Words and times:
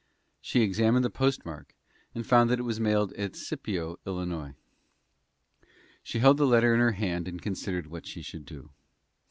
She 0.41 0.61
examined 0.63 1.05
the 1.05 1.11
postmark, 1.11 1.75
and 2.15 2.25
found 2.25 2.49
that 2.49 2.57
it 2.57 2.63
was 2.63 2.79
mailed 2.79 3.13
at 3.13 3.35
Scipio, 3.35 3.99
Illinois. 4.07 4.55
She 6.01 6.17
held 6.17 6.37
the 6.37 6.47
letter 6.47 6.73
in 6.73 6.79
her 6.79 6.93
hand 6.93 7.27
and 7.27 7.39
considered 7.39 7.85
what 7.85 8.07
she 8.07 8.23
should 8.23 8.45
do. 8.47 8.71